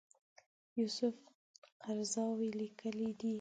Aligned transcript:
یوسف 0.79 1.15
قرضاوي 1.83 2.49
لیکلي 2.61 3.11
دي. 3.19 3.29